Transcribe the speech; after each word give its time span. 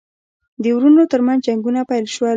د 0.61 0.63
وروڼو 0.77 1.03
ترمنځ 1.11 1.39
جنګونه 1.47 1.81
پیل 1.89 2.05
شول. 2.15 2.29